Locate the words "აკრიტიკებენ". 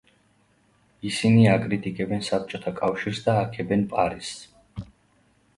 1.51-2.25